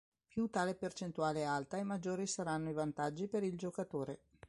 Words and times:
Più 0.25 0.47
tale 0.49 0.73
percentuale 0.73 1.41
è 1.41 1.43
alta 1.43 1.77
e 1.77 1.83
maggiori 1.83 2.25
saranno 2.25 2.71
i 2.71 2.73
vantaggi 2.73 3.27
per 3.27 3.43
il 3.43 3.55
giocatore. 3.55 4.21